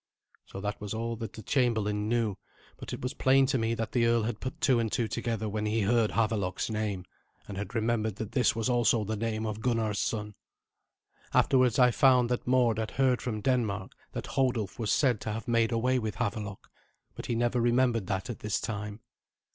[0.47, 2.35] So that was all that the chamberlain knew;
[2.77, 5.47] but it was plain to me that the earl had put two and two together
[5.47, 7.05] when he heard Havelok's name,
[7.47, 10.33] and had remembered that this was also the name of Gunnar's son.
[11.35, 15.47] Afterwards I found that Mord had heard from Denmark that Hodulf was said to have
[15.47, 16.71] made away with Havelok,
[17.13, 19.01] but he never remembered that at this time.